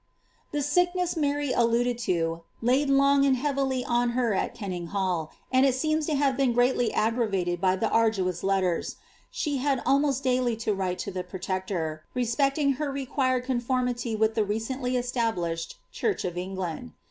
* 0.29 0.51
e 0.51 0.59
sickness 0.61 1.15
Mary 1.15 1.51
alluded 1.51 1.95
to, 1.99 2.41
laid 2.59 2.89
long 2.89 3.23
and 3.23 3.35
heavily 3.37 3.85
on 3.85 4.13
her 4.17 4.33
at 4.33 4.55
Ken 4.55 4.89
all, 4.91 5.29
and 5.51 5.63
it 5.63 5.75
seeros 5.75 6.07
to 6.07 6.15
have 6.15 6.35
been 6.35 6.53
greatly 6.53 6.91
aggravated 6.91 7.61
by 7.61 7.75
the 7.75 7.87
arduous 7.87 8.43
s, 8.43 8.95
she 9.29 9.57
had 9.57 9.79
almost 9.85 10.23
daily 10.23 10.55
to 10.55 10.73
write 10.73 10.97
to 10.97 11.11
the 11.11 11.23
protector, 11.23 12.03
respecting 12.15 12.71
her 12.81 12.91
red 12.91 13.43
conformity 13.43 14.15
with 14.15 14.33
the 14.33 14.43
recently 14.43 14.97
established 14.97 15.77
church 15.91 16.25
of 16.25 16.35
England. 16.35 16.93